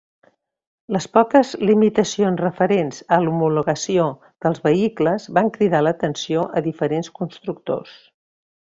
Les 0.95 1.05
poques 1.17 1.51
limitacions 1.71 2.41
referents 2.45 3.03
a 3.17 3.21
l'homologació 3.25 4.09
dels 4.47 4.65
vehicles 4.71 5.31
van 5.39 5.55
cridar 5.61 5.87
l'atenció 5.89 6.51
a 6.63 6.69
diferents 6.73 7.17
constructors. 7.23 7.97